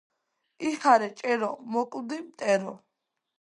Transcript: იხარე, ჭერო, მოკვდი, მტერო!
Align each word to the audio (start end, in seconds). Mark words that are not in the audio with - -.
იხარე, 0.69 1.09
ჭერო, 1.19 1.51
მოკვდი, 1.75 2.19
მტერო! 2.31 2.75